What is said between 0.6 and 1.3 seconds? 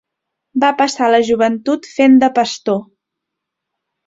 Va passar la